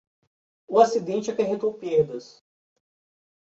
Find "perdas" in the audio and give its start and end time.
1.75-2.43